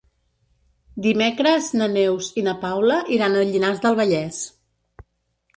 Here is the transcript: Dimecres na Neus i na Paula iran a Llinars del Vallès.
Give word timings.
Dimecres 1.05 1.67
na 1.81 1.89
Neus 1.97 2.31
i 2.43 2.45
na 2.49 2.57
Paula 2.65 2.97
iran 3.19 3.39
a 3.43 3.47
Llinars 3.51 3.85
del 3.85 3.99
Vallès. 4.01 4.41